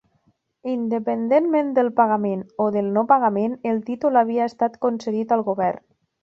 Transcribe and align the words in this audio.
Independentment 0.69 1.69
del 1.75 1.91
pagament 1.99 2.41
o 2.65 2.69
del 2.77 2.89
no 2.97 3.03
pagament, 3.13 3.55
el 3.73 3.83
títol 3.91 4.19
havia 4.23 4.49
estat 4.55 4.81
concedit 4.89 5.37
al 5.37 5.47
govern. 5.53 5.85